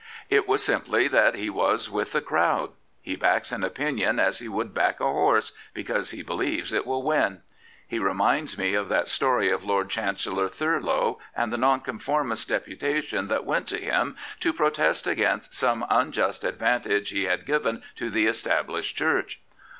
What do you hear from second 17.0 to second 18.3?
he had given to the